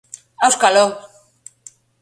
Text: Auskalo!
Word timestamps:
Auskalo! 0.47 0.83